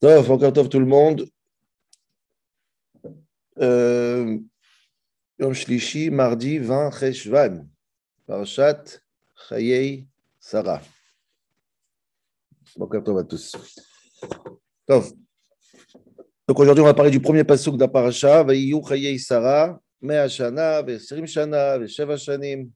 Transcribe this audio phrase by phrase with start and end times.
[0.00, 1.26] Tov, encore tout le monde.
[3.58, 4.38] Euh,
[5.38, 7.66] Yom Shlishi, mardi 20 Cheshvan,
[8.26, 8.84] Parashat
[9.48, 10.06] Chayei
[10.38, 10.82] Sarah.
[12.78, 13.56] Encore Tov à tous.
[14.86, 15.12] Tov.
[16.46, 20.28] Donc aujourd'hui, on va parler du premier pasuk de la parasha, Vayiyu Chayei Sarah, Mea
[20.28, 22.70] Shana, Vesrim Shana, Vesheva Shanim,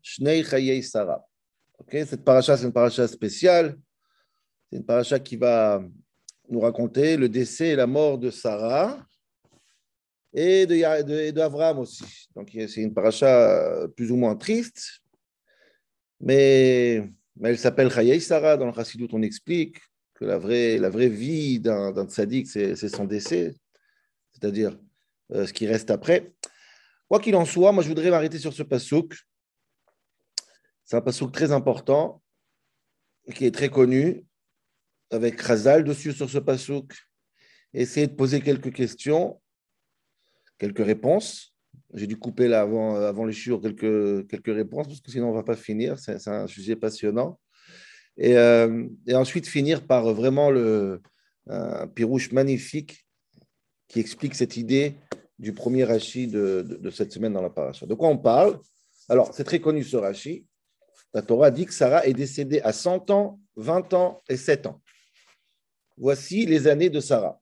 [0.00, 1.24] Shnei Chayei Sarah.
[1.76, 3.76] Ok, cette parasha, c'est une parasha spéciale.
[4.70, 5.82] C'est une parasha qui va
[6.50, 8.98] nous raconter le décès et la mort de Sarah
[10.32, 12.28] et de, aussi.
[12.34, 15.00] Donc c'est une paracha plus ou moins triste,
[16.20, 18.56] mais, mais elle s'appelle Chayei Sarah.
[18.56, 19.78] Dans le Chassidut, on explique
[20.14, 23.54] que la vraie, la vraie vie d'un tzaddik, c'est son décès,
[24.32, 24.78] c'est-à-dire
[25.32, 26.32] euh, ce qui reste après.
[27.08, 29.16] Quoi qu'il en soit, moi je voudrais m'arrêter sur ce pasouk.
[30.84, 32.22] C'est un pasouk très important,
[33.34, 34.24] qui est très connu,
[35.10, 36.94] avec Khazal dessus sur ce pasouk,
[37.74, 39.40] essayer de poser quelques questions,
[40.58, 41.54] quelques réponses.
[41.94, 45.30] J'ai dû couper là avant, avant les chures quelques, quelques réponses, parce que sinon on
[45.32, 45.98] ne va pas finir.
[45.98, 47.38] C'est un sujet passionnant.
[48.16, 51.00] Et, euh, et, ensuite finir par vraiment le,
[51.48, 53.06] un pirouche magnifique
[53.88, 54.96] qui explique cette idée
[55.38, 57.86] du premier Rashi de, cette semaine dans la paracha.
[57.86, 58.60] De quoi on parle?
[59.08, 60.46] Alors, c'est très connu ce Rashi.
[61.14, 64.80] La Torah dit que Sarah est décédée à 100 ans, 20 ans et 7 ans
[66.00, 67.40] voici les années de Sarah.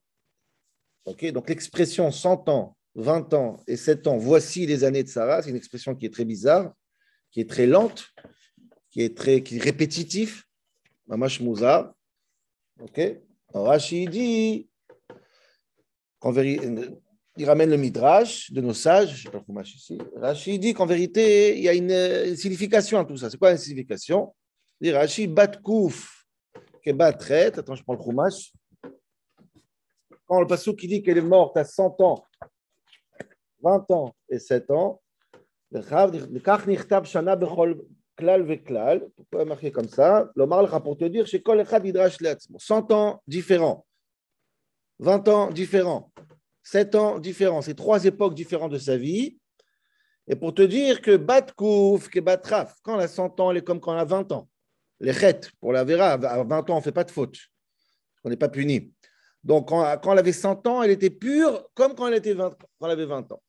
[1.05, 5.49] Donc l'expression 100 ans, 20 ans et 7 ans, voici les années de Sarah, c'est
[5.49, 6.73] une expression qui est très bizarre,
[7.31, 8.09] qui est très lente,
[8.91, 10.45] qui est très qui est répétitif.
[11.07, 11.95] Mamash Mouza.
[12.79, 12.99] Ok
[17.37, 19.41] il ramène le Midrash de nos sages, je sais pas.
[20.19, 23.29] Rachid dit qu'en vérité, il y a une, signification à tout ça.
[23.29, 24.35] C'est quoi une signification?
[24.83, 26.18] Rachid bat kouf
[26.87, 28.53] attends, je prends le chumash.
[30.27, 32.23] Quand le passou qui dit qu'elle est morte à 100 ans,
[33.61, 35.01] 20 ans et 7 ans,
[39.15, 40.29] pourquoi marquer comme ça?
[40.35, 43.85] L'omar pour te dire, chez kol echad leatzmo, 100 ans différents,
[44.99, 46.11] 20 ans différents,
[46.63, 49.37] 7 ans différents, c'est trois époques différentes de sa vie.
[50.27, 53.51] Et pour te dire que bat kouf, que bat raf, quand elle a 100 ans,
[53.51, 54.47] elle est comme quand elle a 20 ans
[54.99, 57.37] les chètes, pour la vera, à 20 ans, on ne fait pas de faute.
[58.23, 58.93] On n'est pas puni.
[59.43, 62.49] Donc, quand, elle avait 100 ans, elle était pure comme quand elle, était 20,
[62.79, 63.41] quand elle avait 20 ans.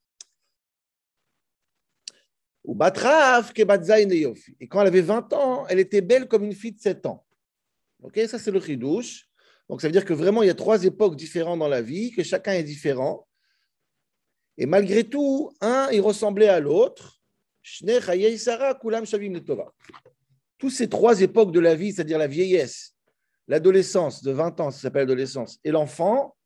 [2.65, 3.67] Ou batraf Et
[4.69, 7.25] quand elle avait 20 ans, elle était belle comme une fille de 7 ans.
[8.03, 9.27] Ok, ça c'est le chidouche.
[9.69, 12.13] Donc ça veut dire que vraiment il y a trois époques différentes dans la vie,
[12.13, 13.27] que chacun est différent.
[14.57, 17.21] Et malgré tout, un, il ressemblait à l'autre.
[17.63, 19.41] Sarah, Kulam Shavim
[20.61, 22.95] toutes ces trois époques de la vie, c'est-à-dire la vieillesse,
[23.49, 26.37] l'adolescence de 20 ans, ça s'appelle l'adolescence, et l'enfant,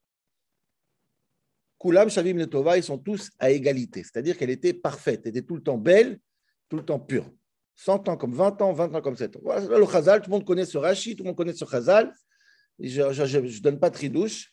[1.78, 4.02] Kulam, Shavim, Letova, ils sont tous à égalité.
[4.02, 6.19] C'est-à-dire qu'elle était parfaite, elle était tout le temps belle,
[6.70, 7.30] tout le temps pure.
[7.75, 9.41] 100 ans comme 20 ans, 20 ans comme 7 ans.
[9.42, 12.14] Voilà le Chazal, tout le monde connaît ce Rashi, tout le monde connaît ce Chazal.
[12.78, 14.50] Je ne donne pas de tridouche.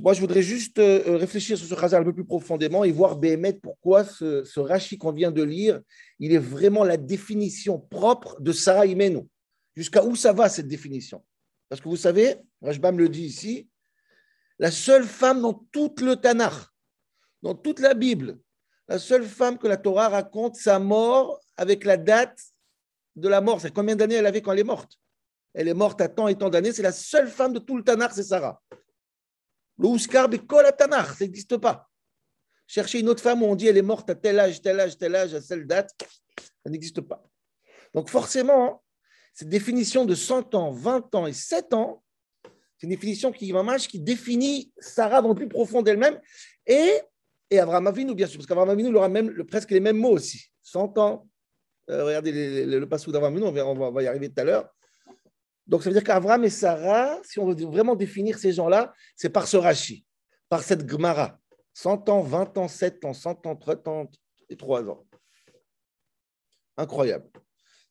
[0.00, 2.92] Moi, je voudrais juste euh, euh, réfléchir sur ce Chazal un peu plus profondément et
[2.92, 5.80] voir Béhémet pourquoi ce, ce Rashi qu'on vient de lire,
[6.20, 9.26] il est vraiment la définition propre de Sarah Imenu.
[9.74, 11.24] Jusqu'à où ça va cette définition?
[11.68, 13.68] Parce que vous savez, Rajbam le dit ici,
[14.58, 16.52] la seule femme dans tout le Tanakh,
[17.42, 18.38] dans toute la Bible,
[18.86, 22.38] la seule femme que la Torah raconte sa mort avec la date
[23.16, 23.60] de la mort.
[23.60, 24.92] C'est combien d'années elle avait quand elle est morte?
[25.54, 26.72] Elle est morte à tant et tant d'années.
[26.72, 28.62] C'est la seule femme de tout le Tanakh, c'est Sarah.
[29.82, 31.90] Le Ouskar Bekol ça n'existe pas.
[32.68, 34.96] Chercher une autre femme où on dit elle est morte à tel âge, tel âge,
[34.96, 35.90] tel âge, à telle date,
[36.38, 37.22] ça n'existe pas.
[37.92, 38.84] Donc forcément,
[39.34, 42.04] cette définition de 100 ans, 20 ans et 7 ans,
[42.78, 43.52] c'est une définition qui,
[43.88, 46.20] qui définit Sarah dans le plus profond d'elle-même
[46.64, 47.00] et,
[47.50, 50.46] et Abraham Avinu, bien sûr, parce qu'Abraham Avinu aura même, presque les mêmes mots aussi.
[50.62, 51.28] 100 ans,
[51.90, 52.30] euh, regardez
[52.66, 54.72] le, le, passage d'Abraham Avinu, on va y arriver tout à l'heure.
[55.66, 59.30] Donc, ça veut dire qu'Avram et Sarah, si on veut vraiment définir ces gens-là, c'est
[59.30, 60.04] par ce Rashi,
[60.48, 61.38] par cette Gemara.
[61.74, 64.10] 100 ans, 20 ans, 7 ans, 100 ans, 30 ans
[64.48, 65.06] et 3 ans.
[66.76, 67.28] Incroyable.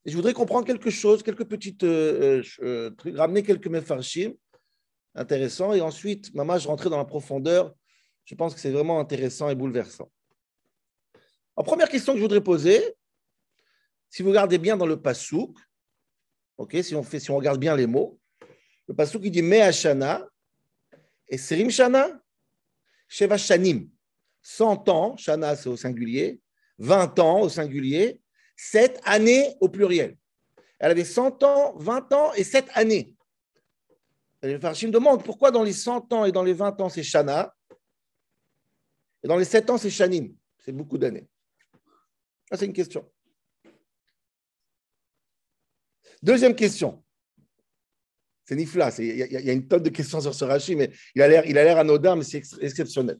[0.05, 4.33] Et je voudrais comprendre quelque chose, quelques petites euh, euh, euh, trucs, ramener quelques mefarshim
[5.13, 5.73] intéressants.
[5.73, 7.73] Et ensuite, maman, je rentrais dans la profondeur.
[8.25, 10.11] Je pense que c'est vraiment intéressant et bouleversant.
[11.55, 12.81] Première question que je voudrais poser,
[14.09, 15.55] si vous regardez bien dans le Passouk,
[16.81, 18.19] si, on regarde bien les mots,
[18.87, 20.27] le passage qui dit Me'ashana
[21.27, 22.21] et Serim Shana,
[23.07, 23.89] Sheva Shanim.
[24.41, 26.41] 100 ans, Shana c'est au singulier,
[26.79, 28.21] 20 ans au singulier,
[28.55, 30.17] 7 années au pluriel.
[30.79, 33.15] Elle avait 100 ans, 20 ans et 7 années.
[34.41, 37.55] les Farshim demandent pourquoi dans les 100 ans et dans les 20 ans c'est Shana,
[39.23, 40.35] et dans les 7 ans c'est Shanim?
[40.57, 41.27] C'est beaucoup d'années.
[42.51, 43.09] C'est une question.
[46.21, 47.03] Deuxième question.
[48.45, 48.91] C'est Nifla.
[48.99, 52.15] Il y, a une tonne de questions sur ce Rashi, mais il a l'air anodin,
[52.15, 53.17] mais c'est exceptionnel.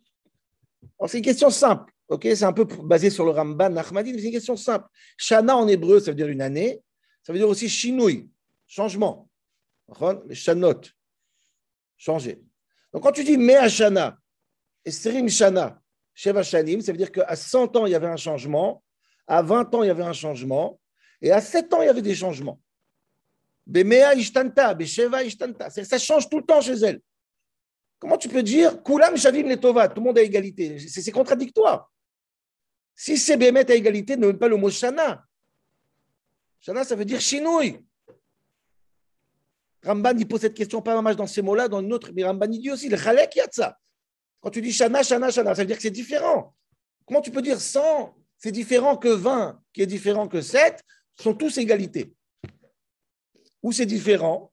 [1.07, 1.91] C'est une question simple.
[2.21, 4.87] c'est un peu basé sur le Ramban Nachmadi, mais c'est une question simple.
[5.17, 6.81] Shana en hébreu, ça veut dire une année.
[7.23, 8.29] Ça veut dire aussi shinui,
[8.67, 9.29] changement.
[10.31, 10.81] Shanot,
[11.97, 12.41] changer.
[12.93, 14.17] Donc quand tu dis Mea Shana,
[14.85, 15.81] Esrim Shana,
[16.13, 18.83] Sheva Shanim, ça veut dire qu'à 100 ans, il y avait un changement,
[19.27, 20.79] à 20 ans, il y avait un changement,
[21.21, 22.59] et à 7 ans, il y avait des changements.
[23.71, 25.69] Bemea Ishtanta, Besheva Ishtanta.
[25.69, 26.99] Ça change tout le temps chez elle.
[27.99, 31.89] Comment tu peux dire Kulam Shavim Letova, tout le monde a égalité C'est contradictoire.
[32.93, 35.23] Si c'est Bémet à égalité, ne même pas le mot Shana.
[36.59, 37.79] Shana, ça veut dire Shinui.
[39.83, 42.51] Ramban, il pose cette question pas mal dans ces mots-là, dans une autre, mais Ramban,
[42.51, 43.77] il dit aussi, le Chalek ça.
[44.41, 46.53] Quand tu dis Shana, Shana, Shana, ça veut dire que c'est différent.
[47.05, 50.83] Comment tu peux dire 100, c'est différent que 20, qui est différent que 7,
[51.15, 52.13] sont tous égalités
[53.63, 54.51] Ou c'est différent,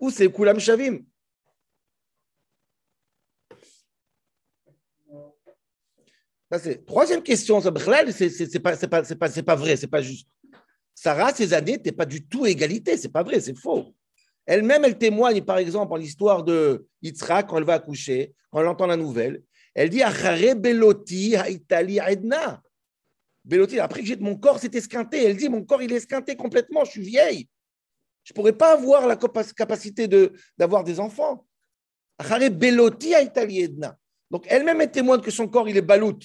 [0.00, 1.00] ou c'est Kulam Shavim.
[6.86, 10.28] Troisième question, c'est pas, pas, pas, pas vrai, c'est pas juste.
[10.94, 13.94] Sarah, ces années, n'était pas du tout égalité, c'est pas vrai, c'est faux.
[14.46, 18.68] Elle-même, elle témoigne, par exemple, en l'histoire de Yitzhak, quand elle va accoucher, quand elle
[18.68, 19.42] entend la nouvelle.
[19.74, 22.62] Elle dit Achare Beloti Haitali Edna.
[23.44, 25.24] Beloti, après que j'ai mon corps s'est esquinté.
[25.24, 27.48] Elle dit Mon corps, il est esquinté complètement, je suis vieille.
[28.26, 30.08] Je ne pourrais pas avoir la capacité
[30.58, 31.46] d'avoir des enfants.
[34.30, 36.18] Donc elle-même est témoigne que son corps, il est balout.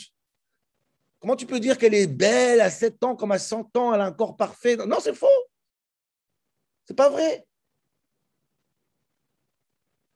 [1.20, 4.02] Comment tu peux dire qu'elle est belle à 7 ans comme à 100 ans, elle
[4.02, 4.78] a un corps parfait?
[4.78, 5.28] Non, c'est faux.
[6.86, 7.46] C'est pas vrai.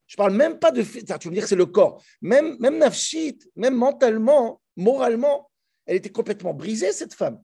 [0.07, 0.83] Je parle même pas de.
[1.07, 2.03] Ça, tu veux dire que c'est le corps.
[2.19, 5.51] Même, même nafshit, même mentalement, moralement,
[5.85, 7.39] elle était complètement brisée, cette femme.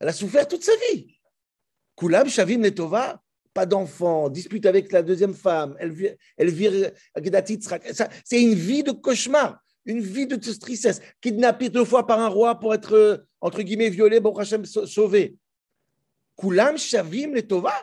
[0.00, 1.16] Elle a souffert toute sa vie.
[1.96, 3.22] Kulam Shavim Netova,
[3.58, 6.92] pas d'enfant, dispute avec la deuxième femme, elle, elle vire
[8.24, 12.60] C'est une vie de cauchemar une vie de tristesse, kidnappé deux fois par un roi
[12.60, 15.36] pour être, euh, entre guillemets, violé, bon Hachem sauvé.
[16.36, 17.74] Kulam Shavim le Tova.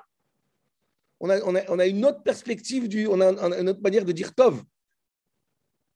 [1.20, 4.06] On a, on, a, on a, une autre perspective, du, on a, une autre manière
[4.06, 4.64] de dire Tov.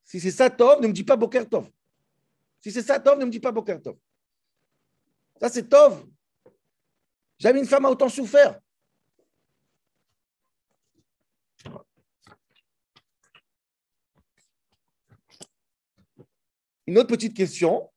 [0.03, 1.69] Si c'est ça Tov, ne me dis pas Boker Tov.
[2.59, 3.95] Si c'est ça Tov, ne me dis pas Boker Tov.
[5.39, 6.05] Ça c'est Tov.
[7.37, 8.59] Jamais une femme a autant souffert.
[16.89, 17.87] Une autre petite question,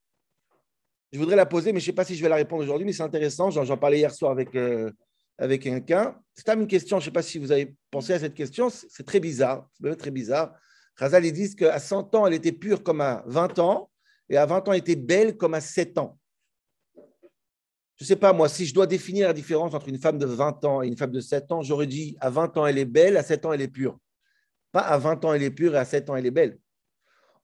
[1.13, 2.85] je voudrais la poser, mais je ne sais pas si je vais la répondre aujourd'hui,
[2.85, 3.49] mais c'est intéressant.
[3.49, 4.91] J'en parlais hier soir avec, euh,
[5.39, 6.15] avec quelqu'un.
[6.35, 9.07] C'est une question, je ne sais pas si vous avez pensé à cette question, c'est
[9.07, 10.55] très bizarre, c'est très bizarre.
[10.97, 13.91] Razal, ils disent qu'à 100 ans, elle était pure comme à 20 ans,
[14.29, 16.19] et à 20 ans, elle était belle comme à 7 ans.
[16.95, 20.27] Je ne sais pas, moi, si je dois définir la différence entre une femme de
[20.27, 22.85] 20 ans et une femme de 7 ans, j'aurais dit à 20 ans, elle est
[22.85, 23.99] belle, à 7 ans, elle est pure.
[24.71, 26.59] Pas à 20 ans, elle est pure et à 7 ans, elle est belle.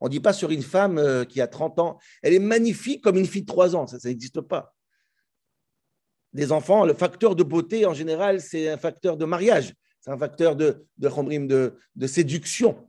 [0.01, 3.03] On ne dit pas sur une femme euh, qui a 30 ans, elle est magnifique
[3.03, 3.87] comme une fille de 3 ans.
[3.87, 4.75] Ça, n'existe pas.
[6.33, 9.75] Des enfants, le facteur de beauté, en général, c'est un facteur de mariage.
[10.01, 12.89] C'est un facteur de, de, de, séduction.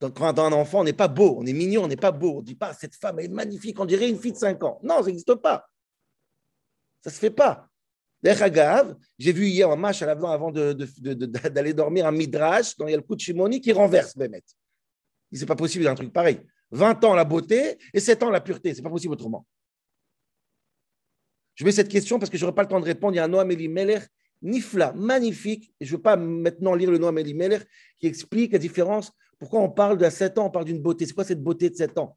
[0.00, 2.36] Donc, quand un enfant, on n'est pas beau, on est mignon, on n'est pas beau.
[2.36, 4.80] On ne dit pas, cette femme est magnifique, on dirait une fille de 5 ans.
[4.82, 5.68] Non, ça n'existe pas.
[7.02, 7.68] Ça ne se fait pas.
[9.18, 12.94] J'ai vu hier un match à l'avenant avant d'aller dormir un midrash dont il y
[12.94, 14.42] a le coup de Shimoni qui renverse Bémet.
[15.34, 16.40] C'est pas possible d'un truc pareil.
[16.70, 18.74] 20 ans la beauté et 7 ans la pureté.
[18.74, 19.46] C'est pas possible autrement.
[21.54, 23.14] Je mets cette question parce que je n'aurai pas le temps de répondre.
[23.14, 24.00] Il y a un Noam Meller,
[24.42, 25.72] Nifla, magnifique.
[25.80, 27.60] Et je ne veux pas maintenant lire le Noam Meller
[27.98, 29.12] qui explique la différence.
[29.38, 31.06] Pourquoi on parle de 7 ans, on parle d'une beauté.
[31.06, 32.16] C'est quoi cette beauté de 7 ans?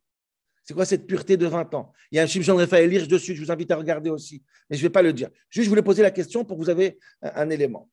[0.64, 1.94] C'est quoi cette pureté de 20 ans?
[2.12, 4.44] Il y a un Shimshon Raphaël lire dessus, je vous invite à regarder aussi.
[4.70, 5.30] Mais je ne vais pas le dire.
[5.50, 7.90] Juste, je voulais poser la question pour que vous avez un, élément.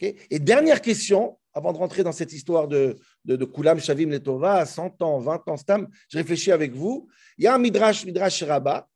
[0.00, 4.66] et dernière question, avant de rentrer dans cette histoire de, de, Kulam Shavim Letova, à
[4.66, 7.08] 100 ans, 20 ans, Stam, je réfléchis avec vous.
[7.38, 8.86] Il y a un Midrash, Midrash Rabbah,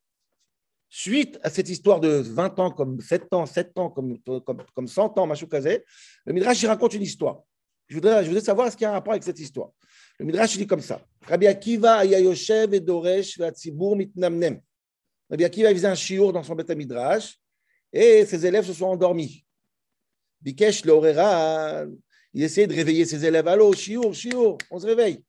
[0.91, 4.87] suite à cette histoire de 20 ans, comme 7 ans, 7 ans, comme, comme, comme
[4.87, 5.85] 100 ans, Kazé,
[6.27, 7.41] le Midrash, il raconte une histoire.
[7.89, 9.71] Je voudrais, je voudrais savoir ce qu'il y a un rapport avec cette histoire.
[10.19, 11.01] Le Midrash, il dit comme ça.
[11.23, 14.61] Rabbi Akiva ayayoshev et doresh ve'atzibur mitnamnem.
[15.31, 17.39] Rabbi Akiva, il faisait un shiur dans son bête Midrash,
[17.91, 19.47] et ses élèves se sont endormis.
[20.43, 21.87] Bikesh l'orera
[22.33, 23.49] il essayait de réveiller ses élèves.
[23.49, 25.23] Allô, chiour, chiour, on se réveille.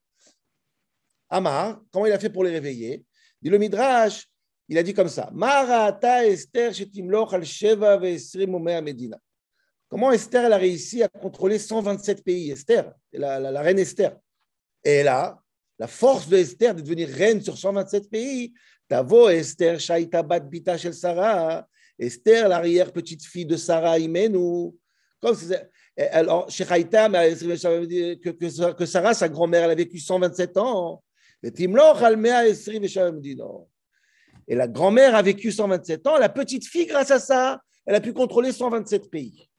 [1.30, 3.04] Amar, comment il a fait pour les réveiller?
[3.42, 4.28] Dit le Midrash,
[4.68, 5.30] il a dit comme ça.
[9.90, 12.52] Comment Esther a réussi à contrôler 127 pays?
[12.52, 14.18] Esther, la, reine Esther.
[14.84, 15.38] Et là,
[15.78, 18.54] la force de Esther de devenir reine sur 127 pays,
[18.88, 21.68] Tavo Esther, Shaita Bat Bita Shel Sarah,
[22.00, 24.72] Esther, l'arrière petite fille de Sarah Imenu.
[25.20, 25.36] Comme
[25.98, 31.04] alors, chez Haïta, que, que, que Sarah, sa grand-mère, elle a vécu 127 ans.
[31.44, 31.52] Et
[34.56, 36.18] la grand-mère a vécu 127 ans.
[36.18, 39.50] La petite fille, grâce à ça, elle a pu contrôler 127 pays.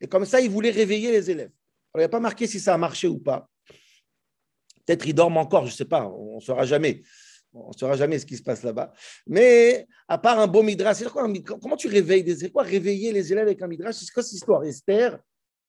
[0.00, 1.50] Et comme ça, il voulait réveiller les élèves.
[1.94, 3.48] il n'y a pas marqué si ça a marché ou pas.
[4.84, 7.02] Peut-être ils dorment encore, je ne sais pas, on ne saura jamais.
[7.58, 8.92] On ne saura jamais ce qui se passe là-bas.
[9.26, 11.26] Mais à part un beau midrash, quoi,
[11.60, 13.96] comment tu réveilles des quoi les élèves avec un midrash?
[13.96, 14.62] C'est quoi cette histoire?
[14.64, 15.18] Esther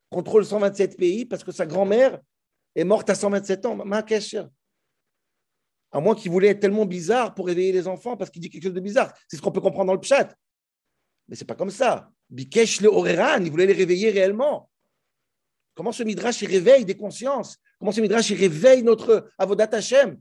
[0.09, 2.19] contrôle 127 pays parce que sa grand-mère
[2.75, 3.79] est morte à 127 ans.
[5.91, 8.63] À moins qu'il voulait être tellement bizarre pour réveiller les enfants parce qu'il dit quelque
[8.63, 9.13] chose de bizarre.
[9.27, 10.35] C'est ce qu'on peut comprendre dans le chat.
[11.29, 12.11] Mais c'est pas comme ça.
[12.29, 14.69] Bikesh le Oreran, il voulait les réveiller réellement.
[15.73, 17.57] Comment ce midrash il réveille des consciences?
[17.79, 20.19] Comment ce midrash il réveille notre avodat Hashem?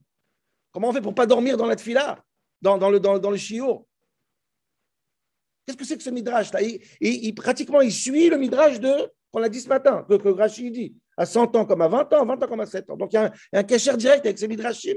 [0.77, 2.23] Comment on fait pour pas dormir dans la tfila,
[2.61, 3.57] dans, le, dans, Qu'est-ce
[5.75, 6.61] que c'est que ce midrash là?
[7.01, 10.71] Il, Pratiquement, il suit le midrash de qu'on a dit ce matin, que, que Rashi
[10.71, 12.97] dit, à 100 ans comme à 20 ans, 20 ans comme à 7 ans.
[12.99, 14.97] Donc il y a un, un direct avec ce midrashim.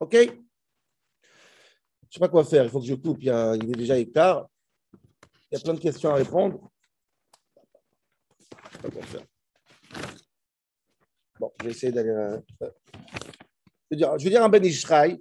[0.00, 0.14] OK?
[0.14, 0.32] Je ne
[2.10, 4.48] sais pas quoi faire, il faut que je coupe, il est déjà tard.
[5.52, 6.68] Il y a plein de questions à répondre.
[8.40, 9.22] Je sais pas quoi faire.
[11.40, 12.10] Bon, je vais essayer d'aller.
[12.10, 12.38] Euh,
[13.90, 15.20] je, veux dire, un Ben Ishraï.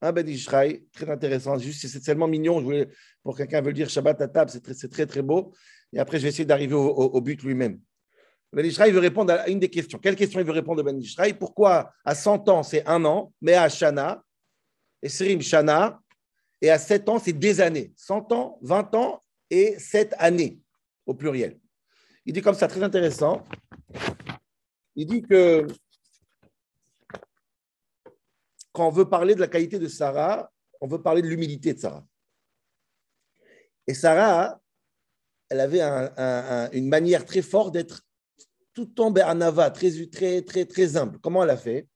[0.00, 1.58] Un Ben Ishraï, très intéressant.
[1.58, 2.58] Juste, c'est tellement mignon.
[2.58, 2.88] Je voulais,
[3.22, 5.52] pour quelqu'un veut dire Shabbat à table, c'est très, très, très beau.
[5.92, 7.80] Et après, je vais essayer d'arriver au, but lui-même.
[8.52, 9.98] Ben Ishraï veut répondre à une des questions.
[9.98, 11.34] Quelle question il veut répondre à Ben Ishraï?
[11.34, 14.22] Pourquoi à 100 ans, c'est un an, mais à Shana,
[15.00, 16.00] et Serim Shana,
[16.60, 17.92] et à 7 ans, c'est des années.
[17.96, 20.58] 100 ans, 20 ans et 7 années,
[21.06, 21.58] au pluriel.
[22.26, 23.42] Il dit comme ça, très intéressant
[24.96, 25.66] il dit que
[28.72, 31.78] quand on veut parler de la qualité de Sarah, on veut parler de l'humilité de
[31.78, 32.06] Sarah.
[33.86, 34.60] Et Sarah,
[35.48, 35.82] elle avait
[36.72, 38.02] une manière très forte d'être
[38.72, 41.18] tout tombée en ava, très, très, très, très humble.
[41.20, 41.86] Comment elle a fait?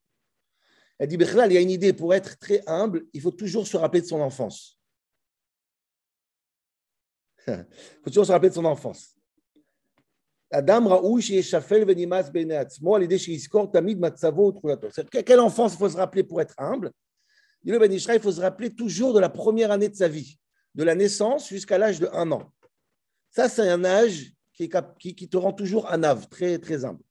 [0.99, 3.77] Elle dit, il y a une idée, pour être très humble, il faut toujours se
[3.77, 4.79] rappeler de son enfance.
[7.47, 7.65] il
[8.03, 9.16] faut toujours se rappeler de son enfance.
[10.54, 14.86] Adam ראוי שישפל ונמאס בעיני עצמו על ידי שיזכור תמיד מצבו ותכונתו.
[15.26, 16.90] Quel enfant il faut se rappeler pour être humble
[17.64, 20.08] Dit le Ben Israël, il faut se rappeler toujours de la première année de sa
[20.08, 20.38] vie,
[20.74, 22.52] de la naissance jusqu'à l'âge de un an.
[23.30, 27.04] Ça, c'est un âge qui, qui, qui, te rend toujours anav, très, très humble.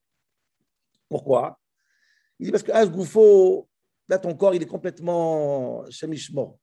[1.07, 1.57] Pourquoi
[2.37, 3.69] Il dit parce que As Goufo,
[4.09, 6.59] là, ton corps, il est complètement chamichement.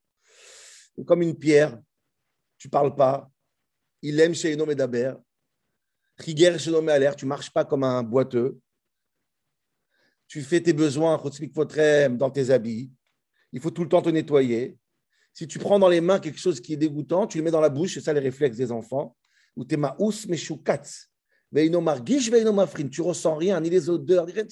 [1.06, 1.80] Comme une pierre,
[2.58, 3.30] tu ne parles pas.
[4.02, 5.14] Il aime chez Enom et Daber
[6.17, 6.59] Rigueur
[6.91, 8.59] à l'air, tu marches pas comme un boiteux.
[10.27, 11.17] Tu fais tes besoins
[12.17, 12.91] dans tes habits.
[13.51, 14.77] Il faut tout le temps te nettoyer.
[15.33, 17.61] Si tu prends dans les mains quelque chose qui est dégoûtant, tu le mets dans
[17.61, 19.15] la bouche, c'est ça les réflexes des enfants.
[19.55, 19.77] Ou t'es
[23.01, 24.43] ressens rien, ni les odeurs, rien.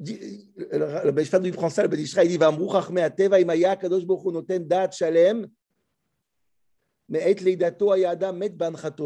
[0.00, 1.10] Le
[1.44, 1.88] lui prend ça, le
[2.24, 2.38] il dit
[7.08, 7.36] mais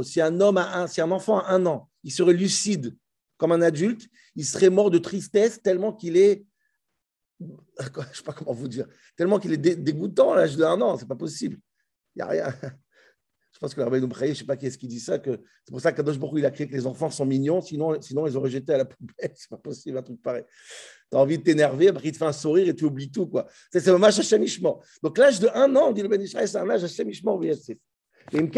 [0.03, 2.97] si un homme a un, si un enfant a un an, il serait lucide
[3.37, 6.45] comme un adulte, il serait mort de tristesse tellement qu'il est,
[7.41, 8.87] je sais pas comment vous dire,
[9.17, 11.59] tellement qu'il est dégoûtant à l'âge d'un an, c'est pas possible.
[12.15, 12.55] Il n'y a rien.
[13.59, 15.73] Je pense que le Rabbi je sais pas qui est-ce qui dit ça, que c'est
[15.73, 18.37] pour ça qu'Adosh Baruch il a créé que les enfants sont mignons, sinon, sinon ils
[18.37, 19.33] auraient jeté à la poubelle.
[19.35, 20.45] C'est pas possible, un truc pareil.
[21.11, 23.27] Tu as envie de t'énerver, après il te fait un sourire et tu oublies tout.
[23.27, 23.49] quoi.
[23.73, 24.81] C'est un match Hachemishmo.
[25.03, 27.43] Donc l'âge de un an, dit le Ben c'est un âge Hachemishmo.
[28.31, 28.51] Celui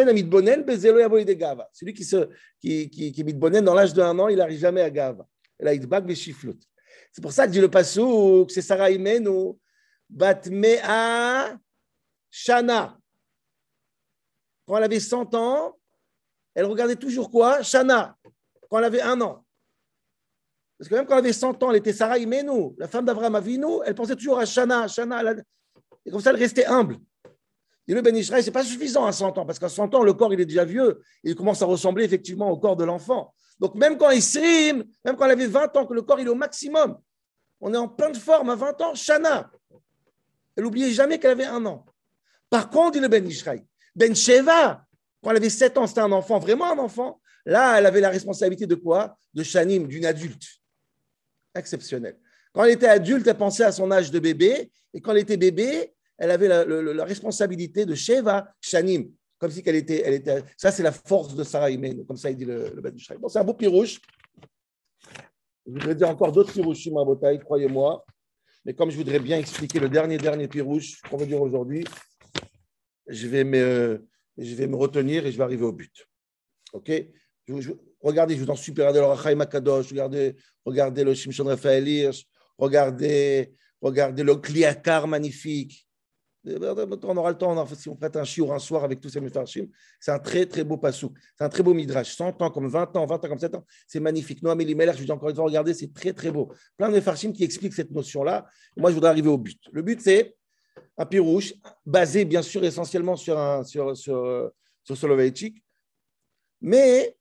[1.95, 2.29] qui, se,
[2.61, 5.27] qui, qui, qui dans l'âge de un an, il n'arrive jamais à Gava.
[7.13, 9.53] C'est pour ça que dit le passou que c'est Sarah Imenu,
[10.09, 11.59] Batmea
[12.31, 12.99] Shana.
[14.67, 15.77] Quand elle avait 100 ans,
[16.55, 17.63] elle regardait toujours quoi?
[17.63, 18.17] Shana.
[18.69, 19.45] Quand elle avait un an.
[20.79, 23.35] Parce que même quand elle avait 100 ans, elle était Sarah Imenu, la femme d'Abraham
[23.35, 24.89] Avinu, elle pensait toujours à Shana.
[24.89, 25.35] Shana
[26.05, 26.99] et comme ça, elle restait humble.
[27.89, 30.03] Et le Ben Israël, ce n'est pas suffisant à 100 ans, parce qu'à 100 ans,
[30.03, 31.01] le corps, il est déjà vieux.
[31.25, 33.35] Il commence à ressembler effectivement au corps de l'enfant.
[33.59, 34.23] Donc, même quand il
[35.05, 36.99] même quand elle avait 20 ans, que le corps, il est au maximum,
[37.61, 39.51] on est en pleine forme à 20 ans, Shana.
[40.57, 41.85] Elle n'oubliait jamais qu'elle avait un an.
[42.49, 44.85] Par contre, dit le Ben Israël, Ben Sheva,
[45.23, 47.21] quand elle avait 7 ans, c'était un enfant, vraiment un enfant.
[47.45, 49.17] Là, elle avait la responsabilité de quoi?
[49.35, 50.45] De Shanim, d'une adulte.
[51.55, 52.19] Exceptionnel.
[52.53, 54.71] Quand elle était adulte, elle pensait à son âge de bébé.
[54.93, 59.11] Et quand elle était bébé, elle avait la, responsabilité de Sheva Shanim.
[59.39, 60.45] comme si elle était.
[60.57, 63.29] Ça, c'est la force de Sarah Imenu, comme ça il dit le, le du Bon,
[63.29, 63.99] c'est un beau pirouche.
[65.67, 68.05] Je voudrais dire encore d'autres pirouches, ma bataille, croyez-moi.
[68.67, 71.85] Mais comme je voudrais bien expliquer le dernier, dernier pirouche qu'on va dire aujourd'hui,
[73.07, 76.07] je vais me, je vais me retenir et je vais arriver au but.
[76.75, 76.93] OK?
[78.03, 79.89] Regardez, je vous en supplie, regardez le Rachaim Akadosh,
[80.67, 82.11] regardez, le Shimshon Raphaël
[82.59, 85.87] regardez, regardez le Kliakar magnifique.
[86.47, 89.67] On aura le temps, si on prête un chiour un soir avec tous ces Mefarshim,
[89.99, 92.97] c'est un très très beau pasouk, c'est un très beau midrash, 100 ans comme 20
[92.97, 94.43] ans, 20 ans comme 7 ans, c'est magnifique.
[94.43, 96.51] Noam Elimelech, je vous dis encore une fois, regardez, c'est très très beau.
[96.79, 98.47] Plein de Mefarshim qui expliquent cette notion-là.
[98.77, 99.61] Moi, je voudrais arriver au but.
[99.71, 100.35] Le but, c'est
[100.97, 101.53] un pirouche
[101.85, 104.51] basé bien sûr essentiellement sur, un, sur, sur,
[104.83, 105.63] sur Soloveitchik,
[106.63, 107.17] mais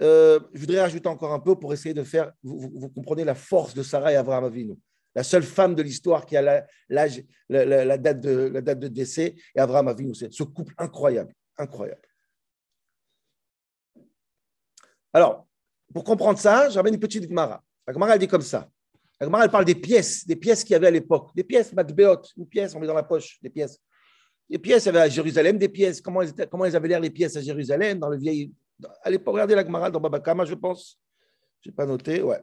[0.00, 3.74] euh, je voudrais rajouter encore un peu pour essayer de faire, vous, comprenez la force
[3.74, 4.76] de Sarah et Abraham Avinu.
[5.18, 9.34] La seule femme de l'histoire qui a l'âge, la, date de, la date de décès,
[9.52, 10.14] et Abraham Avinu.
[10.14, 12.02] Ce couple incroyable, incroyable.
[15.12, 15.48] Alors,
[15.92, 17.60] pour comprendre ça, j'amène une petite Gemara.
[17.84, 18.70] La Gemara, elle dit comme ça.
[19.18, 21.30] La Gemara, elle parle des pièces, des pièces qu'il y avait à l'époque.
[21.34, 23.76] Des pièces, matbeot, une pièce, on met dans la poche, des pièces.
[24.48, 26.00] Les pièces, il y avait à Jérusalem des pièces.
[26.00, 28.52] Comment elles, comment avaient l'air, les pièces à Jérusalem, dans le vieil,
[29.02, 30.96] Allez, regardez la Gemara dans Babakama, je pense.
[31.62, 32.40] Je n'ai pas noté, ouais.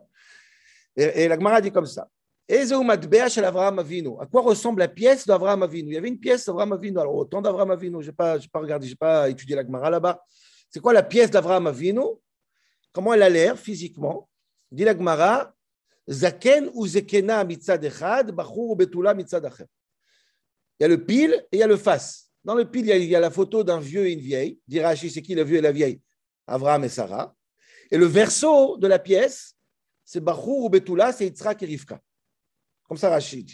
[0.98, 2.10] Et, la Gemara dit comme ça.
[2.48, 5.90] À quoi ressemble la pièce d'Avraham Avinu?
[5.90, 7.00] Il y avait une pièce d'Avraham Avinu.
[7.00, 9.90] Alors, autant d'Avraham Avinu, je n'ai pas, pas regardé, je n'ai pas étudié la Gemara
[9.90, 10.22] là-bas.
[10.70, 12.02] C'est quoi la pièce d'Avraham Avinu?
[12.92, 14.30] Comment elle a l'air physiquement?
[14.72, 15.56] Dit la Gemara
[16.08, 19.52] Zaken ou Zekena mitzad echad, ou Betula mitzad
[20.80, 22.30] Il y a le pile et il y a le face.
[22.44, 24.60] Dans le pile, il y a, la photo d'un vieux et une vieille.
[24.68, 26.00] Dit c'est qui le vieux et la vieille?
[26.46, 27.34] Abraham et Sarah.
[27.90, 29.56] Et le verso de la pièce,
[30.04, 32.00] c'est Bachur ou Betula, c'est Yitzhak et Rivka.
[32.88, 33.50] Comme ça, Rachid.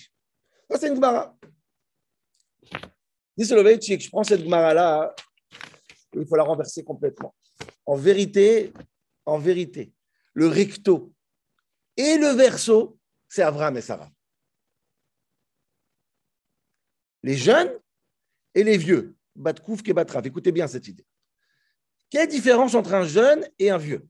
[0.69, 1.37] Ça, c'est une Gemara.
[3.37, 5.15] Dis je prends cette Gemara-là,
[6.13, 7.33] il faut la renverser complètement.
[7.85, 8.73] En vérité,
[9.25, 9.93] en vérité,
[10.33, 11.13] le recto
[11.97, 14.11] et le verso, c'est Abraham et Sarah.
[17.23, 17.71] Les jeunes
[18.53, 19.15] et les vieux.
[19.35, 20.25] Batkouf et Batraf.
[20.25, 21.05] Écoutez bien cette idée.
[22.09, 24.05] Quelle différence entre un jeune et un vieux?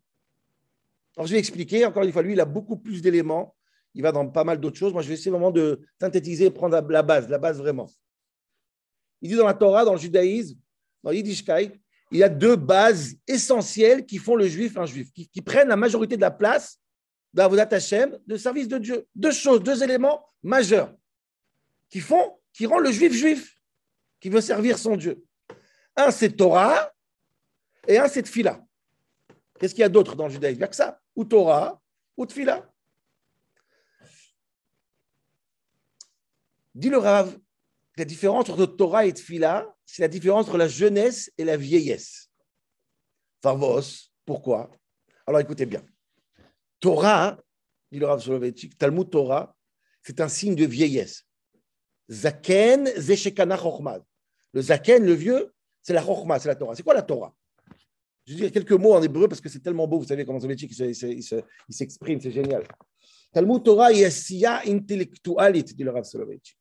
[1.16, 1.86] Alors, je vais expliquer.
[1.86, 3.56] Encore une fois, lui, il a beaucoup plus d'éléments.
[3.94, 4.94] Il va dans pas mal d'autres choses.
[4.94, 7.90] Moi, je vais essayer vraiment de synthétiser et prendre la base, la base vraiment.
[9.22, 10.58] Il dit dans la Torah, dans le judaïsme,
[11.04, 11.80] dans Yiddishkeit,
[12.12, 15.78] il y a deux bases essentielles qui font le juif un juif, qui, prennent la
[15.78, 16.80] majorité de la place
[17.34, 19.08] d'Avodat Hashem, de service de Dieu.
[19.16, 20.94] Deux choses, deux éléments majeurs
[21.90, 23.58] qui font, qui rendent le juif juif,
[24.20, 25.24] qui veut servir son Dieu.
[25.96, 26.92] Un, c'est Torah,
[27.88, 28.62] et un, c'est Tfila.
[29.60, 30.58] Qu'est-ce qu'il y a d'autre dans le judaïsme?
[30.58, 31.00] Il n'y a que ça.
[31.16, 31.82] Ou Torah,
[32.18, 32.71] ou Tfila.
[36.74, 37.38] Dit le Rav,
[37.98, 42.30] la différence entre Torah et Tfila, c'est la différence entre la jeunesse et la vieillesse.
[43.44, 44.72] Farvos, pourquoi?
[45.28, 45.84] Alors écoutez bien.
[46.80, 47.38] Torah,
[47.92, 49.56] dit le Rav Soloveitchik, Talmud Torah,
[50.02, 51.26] c'est un signe de vieillesse.
[52.10, 54.04] Zaken, Zeshekana Chochmad.
[54.54, 56.76] Le Zaken, le vieux, c'est la Chochma, c'est la Torah.
[56.76, 57.36] C'est quoi la Torah?
[58.26, 60.40] Je vais dire quelques mots en hébreu parce que c'est tellement beau, vous savez comment
[60.40, 60.74] Soloveitchik
[61.70, 62.66] s'exprime, c'est génial.
[63.34, 66.58] Talmud Torah yasiya intellectualit, dit le Rav Soloveitchik.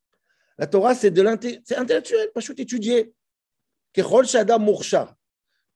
[0.61, 3.15] La Torah, c'est de l'intellectuel, pas juste étudier.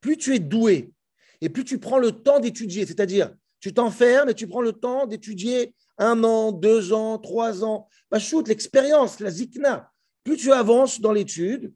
[0.00, 0.92] Plus tu es doué
[1.40, 5.06] et plus tu prends le temps d'étudier, c'est-à-dire tu t'enfermes et tu prends le temps
[5.06, 7.88] d'étudier un an, deux ans, trois ans.
[8.18, 9.90] shoot, l'expérience, la zikna.
[10.22, 11.72] Plus tu avances dans l'étude,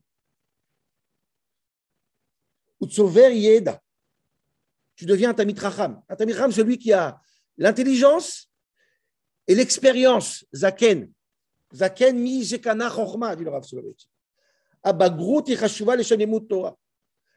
[4.97, 6.03] tu deviens un Tamit Racham.
[6.11, 7.19] Un Tamit Racham, celui qui a
[7.57, 8.51] l'intelligence
[9.47, 10.45] et l'expérience.
[10.55, 11.11] Zaken.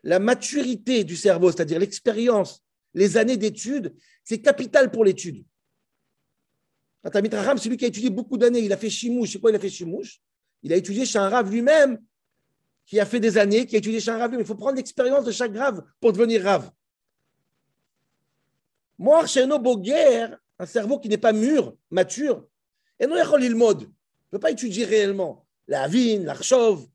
[0.03, 2.63] La maturité du cerveau, c'est-à-dire l'expérience,
[2.93, 5.43] les années d'études, c'est capital pour l'étude.
[7.03, 9.31] Un Tamit Racham, celui qui a étudié beaucoup d'années, il a fait Shimouche.
[9.31, 10.21] C'est quoi il a fait Shimouche
[10.63, 11.99] Il a étudié chez un Rav lui-même,
[12.85, 14.35] qui a fait des années, qui a étudié chez un Rav.
[14.37, 16.71] Il faut prendre l'expérience de chaque Rav pour devenir Rav.
[18.99, 19.47] Moi, chez
[19.79, 22.45] guerre, un cerveau qui n'est pas mûr, mature,
[22.99, 23.91] et nous, il mode.
[24.31, 26.85] Ne peut pas étudier réellement la vine, l'archov,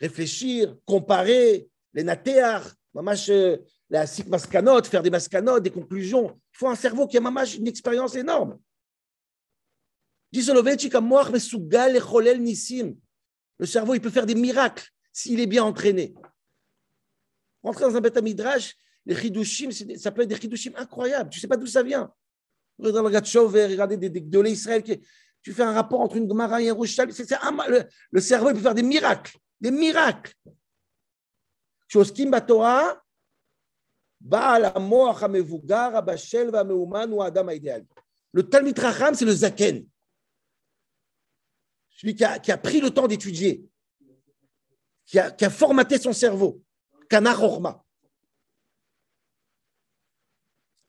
[0.00, 3.56] réfléchir, comparer, les natéar, euh,
[3.90, 6.38] la mascanote, faire des mascanotes, des conclusions.
[6.52, 8.58] Il faut un cerveau qui a une expérience énorme.
[13.58, 16.14] Le cerveau, il peut faire des miracles s'il est bien entraîné.
[17.62, 21.30] Rentrer dans un bêta midrash, les chidushim, ça peut être des chidushim incroyables.
[21.30, 22.12] Tu ne sais pas d'où ça vient.
[22.78, 24.82] Dans le regardez des, des, Israël,
[25.42, 28.82] tu fais un rapport entre une Gemara et un Roshal, le, cerveau peut faire des
[28.82, 30.34] miracles, des miracles.
[35.94, 36.92] Abashel ou
[38.32, 39.86] Le Talmud Raham, c'est le Zaken.
[41.90, 43.68] Celui qui a, pris le temps d'étudier,
[45.06, 46.62] qui a, formaté son cerveau.
[47.08, 47.84] Kana Horma.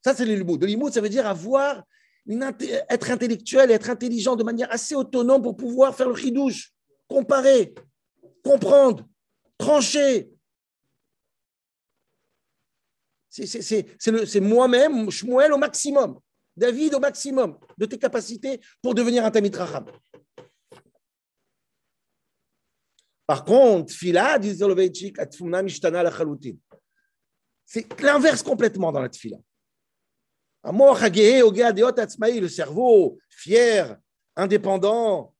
[0.03, 0.59] Ça, c'est l'ilmoud.
[0.59, 1.83] De ça veut dire avoir
[2.27, 6.71] être intellectuel être intelligent de manière assez autonome pour pouvoir faire le chidouche,
[7.07, 7.73] comparer,
[8.43, 9.05] comprendre,
[9.57, 10.29] trancher.
[13.29, 16.19] C'est moi-même, Shmuel au maximum,
[16.55, 19.85] David au maximum de tes capacités pour devenir un Tamit Raham.
[23.25, 25.17] Par contre, Fila, dit Zoloveitchik,
[25.63, 26.11] Mishtana la
[27.65, 29.37] C'est l'inverse complètement dans la Tfila.
[30.65, 33.97] Le cerveau fier,
[34.35, 35.33] indépendant,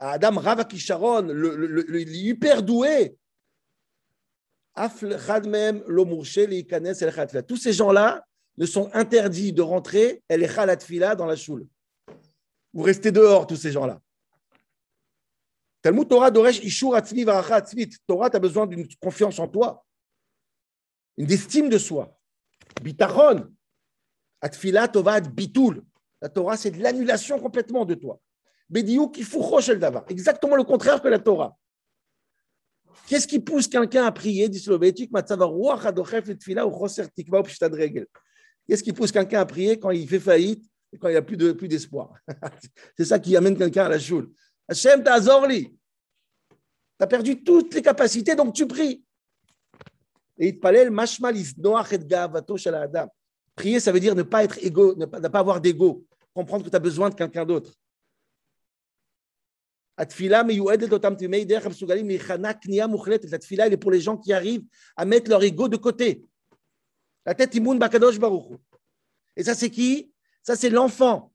[0.00, 3.16] Adam Ravakisharon, le, le, hyper doué.
[7.46, 8.24] Tous ces gens-là
[8.58, 11.66] ne sont interdits de rentrer dans la choule.
[12.72, 14.00] Vous restez dehors, tous ces gens-là.
[15.82, 16.96] Talmud Torah Doresh Ishur.
[18.06, 19.84] Torah, tu as besoin d'une confiance en toi,
[21.16, 22.18] une estime de soi.
[22.80, 23.48] Bitachon.
[24.40, 25.82] Atfila Tova Bitul.
[26.20, 28.20] La Torah, c'est de l'annulation complètement de toi.
[28.72, 28.98] Qui
[29.68, 30.04] el davar.
[30.08, 31.56] Exactement le contraire que la Torah.
[33.06, 34.68] Qu'est-ce qui pousse quelqu'un à prier Qu'est-ce
[38.82, 41.36] qui pousse quelqu'un à prier quand il fait faillite et quand il n'y a plus,
[41.36, 42.14] de, plus d'espoir?
[42.96, 44.30] C'est ça qui amène quelqu'un à la choule.
[44.68, 45.68] Hachem Tazorli.
[45.68, 45.76] Tu
[47.00, 49.04] as perdu toutes les capacités, donc tu pries.
[50.42, 53.06] Et il palel mashmalis noach et gavato adam.
[53.54, 56.64] Prier, ça veut dire ne pas être égo, ne pas, ne pas avoir d'ego, comprendre
[56.64, 57.70] que tu as besoin de quelqu'un d'autre.
[59.96, 60.12] La est
[63.76, 64.64] pour les gens qui arrivent
[64.96, 66.24] à mettre leur ego de côté.
[67.24, 68.58] La tête immun bakadosh baruch.
[69.36, 70.10] Et ça, c'est qui?
[70.42, 71.32] Ça, c'est l'enfant.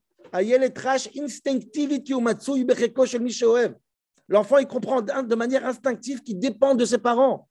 [4.28, 7.47] L'enfant, il comprend de manière instinctive qu'il dépend de ses parents.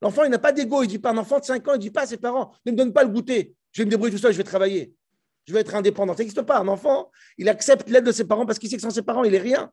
[0.00, 0.82] L'enfant, il n'a pas d'ego.
[0.82, 2.54] Il dit pas un enfant de 5 ans, il ne dit pas à ses parents
[2.64, 3.54] ne me donne pas le goûter.
[3.72, 4.94] Je vais me débrouiller tout seul, je vais travailler.
[5.46, 6.12] Je vais être indépendant.
[6.12, 6.58] Ça n'existe pas.
[6.58, 9.24] Un enfant, il accepte l'aide de ses parents parce qu'il sait que sans ses parents,
[9.24, 9.72] il n'est rien.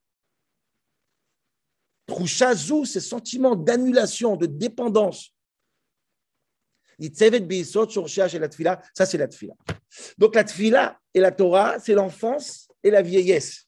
[2.07, 5.31] Trouchazou, ces sentiments d'annulation, de dépendance.
[6.99, 7.29] Ça,
[9.05, 9.53] c'est la tfila.
[10.17, 13.67] Donc la tfila et la Torah, c'est l'enfance et la vieillesse.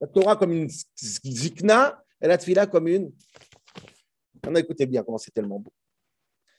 [0.00, 3.12] La Torah comme une zikna et la tfila comme une.
[4.46, 5.72] On a écouté bien comment c'est tellement beau.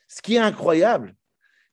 [0.08, 1.16] Ce qui est incroyable,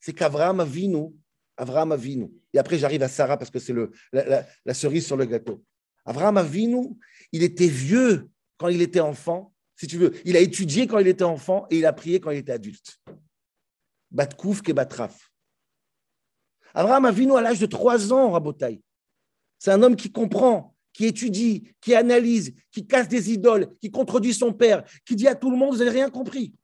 [0.00, 1.14] c'est qu'Avraham Avinu,
[1.56, 3.74] Avraham Avinu, et après j'arrive à Sarah parce que c'est
[4.12, 5.64] la, cerise sur le gâteau.
[6.04, 6.96] Avraham Avinu,
[7.32, 10.12] il était vieux quand il était enfant, si tu veux.
[10.24, 12.98] Il a étudié quand il était enfant et il a prié quand il était adulte.
[14.10, 15.30] Batkouf ke Batraf.
[16.74, 18.82] Avraham Avinu à l'âge de trois ans, Rabotai.
[19.58, 24.32] C'est un homme qui comprend, qui étudie, qui analyse, qui casse des idoles, qui contredit
[24.32, 26.54] son père, qui dit à tout le monde, vous n'avez rien compris.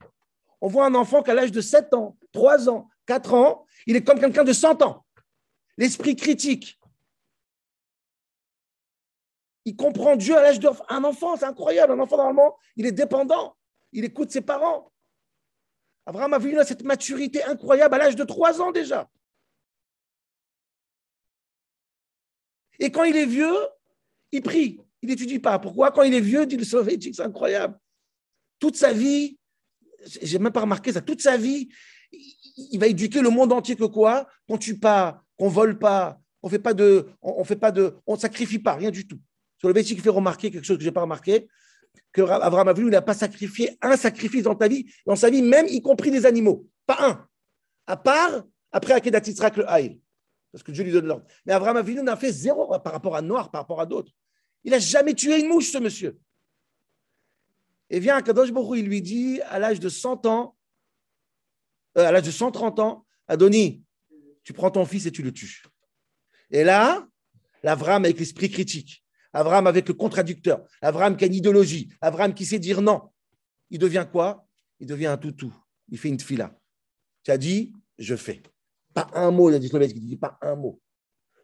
[0.62, 4.03] On voit un enfant qu'à l'âge de 7 ans, 3 ans, 4 ans, il est
[4.03, 5.05] comme quelqu'un de 100 ans.
[5.77, 6.81] L'esprit critique.
[9.66, 11.92] Il comprend Dieu à l'âge d'un enfant, c'est incroyable.
[11.92, 13.55] Un enfant, normalement, il est dépendant.
[13.92, 14.90] Il écoute ses parents.
[16.07, 19.11] Abraham a vu cette maturité incroyable à l'âge de 3 ans déjà.
[22.79, 23.59] Et quand il est vieux,
[24.33, 24.81] il prie.
[25.03, 25.59] Il n'étudie pas.
[25.59, 25.90] Pourquoi?
[25.90, 27.79] Quand il est vieux, dit le soviétique, c'est incroyable.
[28.59, 29.38] Toute sa vie,
[30.23, 31.68] j'ai même pas remarqué ça, toute sa vie,
[32.12, 34.29] il va éduquer le monde entier que quoi?
[34.49, 38.16] Qu'on tue pas, qu'on vole pas, on fait pas de, on, fait pas de, on
[38.16, 39.18] sacrifie pas, rien du tout.
[39.61, 41.49] Qui fait remarquer quelque chose que j'ai pas remarqué,
[42.12, 45.81] que Abraham n'a pas sacrifié un sacrifice dans ta vie, dans sa vie, même y
[45.81, 47.29] compris des animaux, pas un.
[47.87, 50.01] À part après Akedat Yitzhak le Haïl,
[50.51, 51.27] parce que Dieu lui donne l'ordre.
[51.47, 54.12] Mais Abraham Avinu n'a fait zéro par rapport à Noir, par rapport à d'autres.
[54.64, 56.18] Il n'a jamais tué une mouche, ce monsieur.
[57.90, 60.57] Et vient Kadosh Baruch il lui dit, à l'âge de 100 ans,
[61.98, 63.83] euh, à l'âge de 130 ans, Adoni,
[64.44, 65.62] tu prends ton fils et tu le tues.
[66.51, 67.07] Et là,
[67.62, 72.46] l'Avram avec l'esprit critique, Avram avec le contradicteur, Avram qui a une idéologie, Avram qui
[72.46, 73.11] sait dire non,
[73.70, 74.46] il devient quoi?
[74.81, 75.55] Il devient un toutou.
[75.88, 76.55] Il fait une fila.
[77.25, 78.42] Tu as dit, je fais.
[78.92, 80.81] Pas un mot, il a dit dit pas un mot.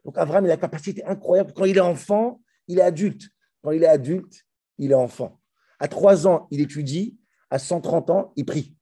[0.05, 1.53] Donc Avram, il a la capacité incroyable.
[1.53, 3.29] Quand il est enfant, il est adulte.
[3.61, 4.45] Quand il est adulte,
[4.77, 5.41] il est enfant.
[5.79, 7.17] À 3 ans, il étudie.
[7.49, 8.75] À 130 ans, il prie.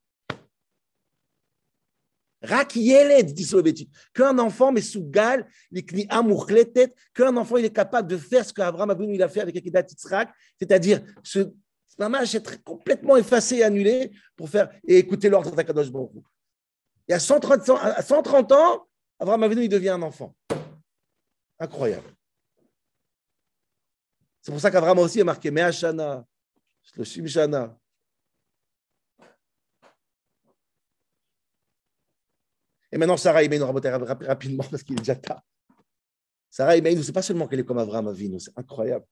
[2.44, 3.90] Rak Yeled, dit Soloveitchik.
[4.14, 5.48] Qu'un enfant, mais sous gal,
[6.74, 9.56] tête, qu'un enfant, il est capable de faire ce qu'Abraham Avinu il a fait avec
[9.56, 9.88] Akedat
[10.60, 11.40] c'est-à-dire se,
[12.00, 16.12] être complètement effacé et annulé pour faire et écouter l'ordre d'Akadosh Baruch
[17.08, 18.86] Et à 130, à 130 ans,
[19.20, 20.36] Abraham Avinu, il devient un enfant.
[21.60, 22.17] Incroyable.
[24.48, 26.26] C'est pour ça qu'Abraham aussi a marqué Me'ashana,
[26.82, 27.78] Shloshim Shana.
[32.90, 35.42] Et maintenant, Sarah Imenou, rapidement, parce qu'il est déjà tard.
[36.50, 39.04] Sarah Imenou, c'est pas seulement qu'elle est comme Abraham Avinu, c'est incroyable.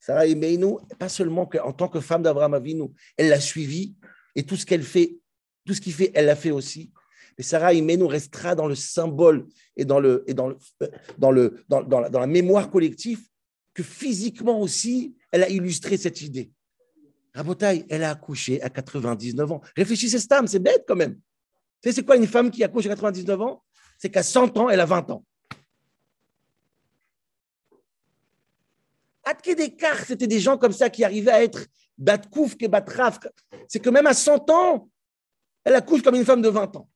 [0.00, 3.94] Sarah Imenou, pas seulement qu'en tant que femme d'Abraham Avinu, elle l'a suivi,
[4.34, 5.18] et tout ce qu'elle fait,
[5.66, 6.90] tout ce qu'il fait, elle l'a fait aussi.
[7.36, 10.20] Mais Sarah Imenou restera dans le symbole et dans la
[12.26, 13.28] mémoire collective
[13.74, 16.50] que physiquement aussi, elle a illustré cette idée.
[17.34, 19.60] Rabotaille, elle a accouché à 99 ans.
[19.76, 21.18] Réfléchissez, Stam, c'est bête quand même.
[21.82, 23.62] Tu c'est quoi une femme qui accouche à 99 ans?
[23.98, 25.24] C'est qu'à 100 ans, elle a 20 ans.
[29.24, 29.56] Atke
[30.06, 33.20] c'était des gens comme ça qui arrivaient à être Batkouf, Batraf.
[33.68, 34.90] C'est que même à 100 ans,
[35.64, 36.88] elle accouche comme une femme de 20 ans.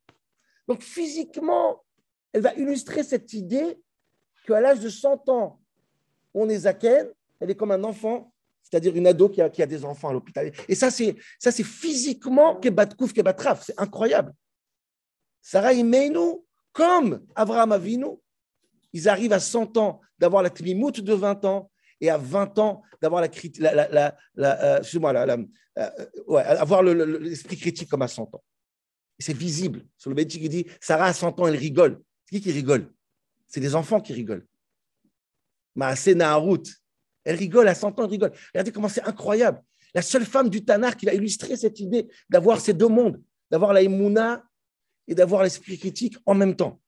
[0.69, 1.85] Donc physiquement,
[2.33, 3.79] elle va illustrer cette idée
[4.47, 5.61] qu'à l'âge de 100 ans,
[6.37, 7.09] on est Zaken,
[7.41, 10.53] elle est comme un enfant, c'est-à-dire une ado qui a, des enfants à l'hôpital.
[10.69, 13.65] Et ça, c'est, ça, c'est physiquement Kebatkouf, Kebatraf.
[13.65, 14.33] C'est incroyable.
[15.41, 18.19] Sarah Imeinu, comme Abraham Avinu,
[18.93, 21.71] ils arrivent à 100 ans d'avoir la tmimout de 20 ans
[22.01, 25.39] et à 20 ans d'avoir la, la, la, la
[25.79, 25.91] euh,
[26.29, 28.45] euh, avoir l'esprit critique comme à 100 ans.
[29.19, 29.87] C'est visible.
[29.97, 32.01] Sur le Béti qui dit Sarah à 100 ans, elle rigole.
[32.31, 32.93] Qui qui rigole?
[33.47, 34.47] C'est des enfants qui rigolent.
[35.77, 36.65] Maasé Naharut,
[37.25, 38.33] elle rigole à 100 ans, elle rigole.
[38.55, 39.63] Regardez comment c'est incroyable.
[39.95, 43.73] La seule femme du Tanar qui va illustrer cette idée d'avoir ces deux mondes, d'avoir
[43.73, 44.45] la Emouna
[45.07, 46.81] et d'avoir l'esprit critique en même temps.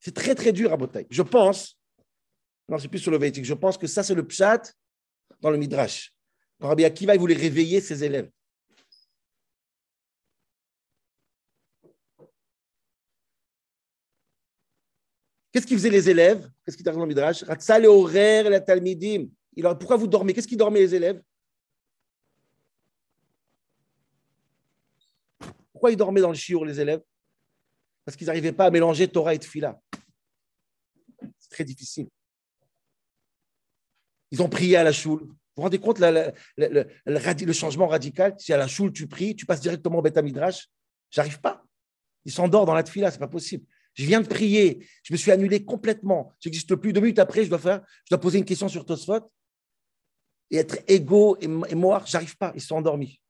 [0.00, 1.06] C'est très très dur à Botaï.
[1.10, 1.78] Je pense,
[2.68, 4.62] non, c'est plus sur le Vétique, je pense que ça c'est le pshat
[5.40, 6.12] dans le Midrash.
[6.60, 8.30] Quand Rabbi Akiva il voulait réveiller ses élèves.
[15.52, 16.50] Qu'est-ce qu'ils faisaient les élèves?
[16.64, 17.42] Qu'est-ce qu'ils dans le Midrash?
[17.44, 19.28] Ratzal et la Talmidim.
[19.78, 20.32] Pourquoi vous dormez?
[20.32, 21.22] Qu'est-ce qu'ils dormaient les élèves?
[25.72, 27.02] Pourquoi ils dormaient dans le chiour, les élèves?
[28.04, 29.78] Parce qu'ils n'arrivaient pas à mélanger Torah et Tfila.
[31.38, 32.08] C'est très difficile.
[34.30, 35.20] Ils ont prié à la choule.
[35.20, 38.34] Vous vous rendez compte le, changement radical?
[38.38, 40.68] Si à la choule tu pries, tu passes directement au Beth Midrash
[41.10, 41.62] J'arrive pas.
[42.24, 43.66] Ils s'endorment dans la Tfila, c'est pas possible.
[43.94, 46.32] Je viens de prier, je me suis annulé complètement.
[46.40, 46.92] Je n'existe plus.
[46.92, 49.30] Deux minutes après, je dois faire, je dois poser une question sur Tosfot
[50.50, 52.06] et être égaux et, et mort.
[52.06, 52.52] J'arrive pas.
[52.54, 53.20] Ils sont endormis.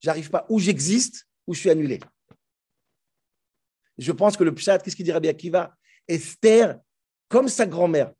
[0.00, 0.46] J'arrive pas.
[0.48, 1.98] Où j'existe, où je suis annulé.
[3.98, 5.74] Je pense que le Pshat, qu'est-ce qu'il dit Rabbi Akiva?
[6.08, 6.78] Esther,
[7.28, 8.12] comme sa grand-mère,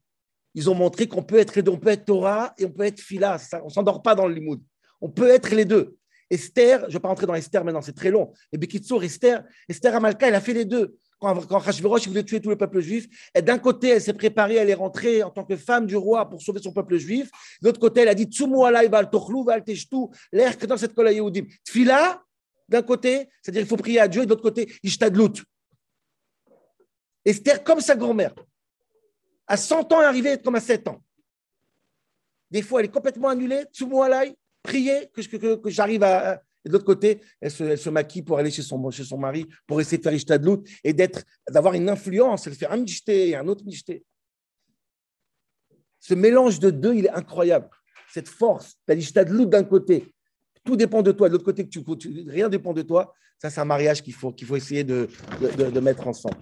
[0.55, 1.61] ils ont montré qu'on peut être.
[1.69, 3.39] On peut être Torah et on peut être Phila.
[3.63, 4.63] on ne s'endort pas dans le limoud.
[5.01, 5.97] On peut être les deux.
[6.29, 8.33] Esther, je ne vais pas rentrer dans Esther maintenant, c'est très long.
[8.53, 10.97] Mais Bekitsour, Esther, Esther Amalka, elle a fait les deux.
[11.21, 14.75] Quand, quand voulait tuer tout le peuple juif, d'un côté, elle s'est préparée, elle est
[14.75, 17.31] rentrée en tant que femme du roi pour sauver son peuple juif.
[17.61, 20.79] De l'autre côté, elle a dit Tsumu alay val tochlu val teshtu, l'air que dans
[20.79, 21.45] cette kola yehudim.
[21.65, 22.25] Tfila,
[22.67, 25.45] d'un côté, c'est-à-dire qu'il faut prier à Dieu, et de l'autre côté, Ishtadlut.
[27.23, 28.35] Esther, comme sa grand-mère,
[29.47, 31.03] à 100 ans, est arrivée comme à 7 ans.
[32.51, 35.21] Des fois, elle est complètement annulée, Tsumu alay, prier que,
[35.67, 36.43] j'arrive à.
[36.65, 39.81] Et de l'autre côté, elle se, maquille pour aller chez son, chez son mari, pour
[39.81, 40.95] essayer de faire Ishtadlut et
[41.49, 42.47] d'avoir une influence.
[42.47, 44.05] Elle fait un Mishté et un autre Mishté.
[45.99, 47.69] Ce mélange de deux, il est incroyable.
[48.13, 50.13] Cette force, tu as l'Ishtadlut d'un côté
[50.65, 51.29] tout dépend de toi.
[51.29, 51.83] De l'autre côté, tu,
[52.27, 53.15] rien dépend de toi.
[53.39, 55.09] Ça, c'est un mariage qu'il faut, essayer de,
[55.41, 56.37] de, mettre ensemble.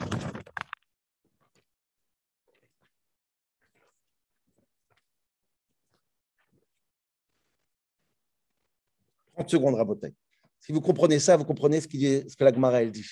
[9.46, 10.14] Secondes, Rabotek.
[10.60, 13.06] Si vous comprenez ça, vous comprenez ce, ce que la Gemara elle dit.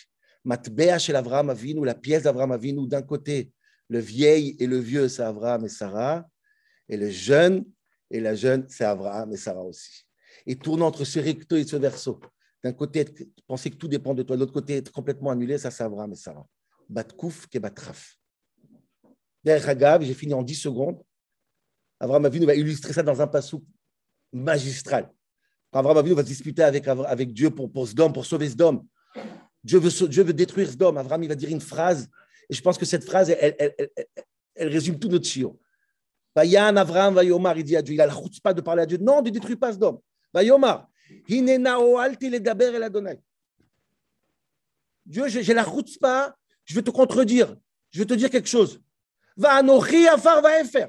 [0.45, 3.51] Matbea chez l'Avram Avinu, la pièce d'Avram Avinu, d'un côté,
[3.89, 6.27] le vieil et le vieux, c'est Avram et Sarah,
[6.89, 7.65] et le jeune
[8.11, 10.07] et la jeune, c'est Abraham et Sarah aussi
[10.47, 12.21] et tournant entre ce recto et ce verso.
[12.63, 13.05] D'un côté,
[13.47, 16.13] penser que tout dépend de toi, de l'autre côté, être complètement annulé, ça c'est Abraham
[16.13, 16.47] et Sarah.
[16.89, 18.17] Batkouf ke batraf.
[19.45, 21.03] J'ai fini en 10 secondes.
[22.01, 23.65] Abraham Avinu va illustrer ça dans un passou
[24.33, 25.11] magistral.
[25.77, 28.87] Abraham Avinu va se disputer avec, avec Dieu pour, pour Sdom, pour sauver Sdom,
[29.63, 30.97] Dieu veut, Dieu veut détruire Sdom.
[30.97, 32.09] Abraham, il va dire une phrase,
[32.49, 33.75] et je pense que cette phrase, elle, elle,
[34.55, 35.59] elle, résume tout notre chiot.
[36.37, 36.51] Il
[37.65, 38.99] dit à Dieu, il a la pas de parler à Dieu.
[38.99, 40.03] Non, ne détruis pas Sdom.
[40.33, 40.89] Vayomar,
[45.07, 47.57] Dieu, j'ai la route pas, je vais te contredire,
[47.91, 48.81] je vais te dire quelque chose.
[49.37, 50.89] Va afar va faire.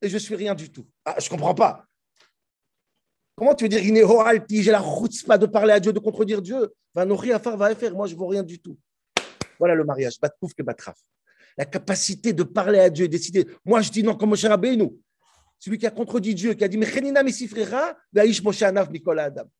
[0.00, 0.86] Et je suis rien du tout.
[1.04, 1.86] Ah, je comprends pas.
[3.42, 3.82] Comment tu veux dire
[4.62, 6.72] j'ai la route pas de parler à Dieu, de contredire Dieu?
[6.94, 7.92] Va afar va faire.
[7.92, 8.78] Moi, je ne vaux rien du tout.
[9.58, 10.14] Voilà le mariage.
[10.56, 10.96] Que batraf.
[11.58, 13.48] La capacité de parler à Dieu, décider.
[13.64, 14.90] Moi, je dis non, comme Moshe Rabbeinu.
[15.58, 17.96] Celui qui a contredit Dieu, qui a dit Mechenina Mesifrera,
[18.44, 19.50] Moshe Nicolas Adam.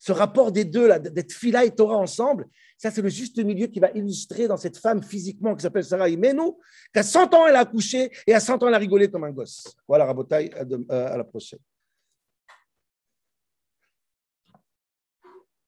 [0.00, 3.68] Ce rapport des deux, là, d'être fila et Torah ensemble, ça, c'est le juste milieu
[3.68, 6.54] qui va illustrer dans cette femme physiquement qui s'appelle Sarah Imenu,
[6.92, 9.30] qu'à 100 ans, elle a accouché et à 100 ans, elle a rigolé comme un
[9.30, 9.76] gosse.
[9.86, 10.50] Voilà, Rabotai,
[10.88, 11.60] à, à la prochaine.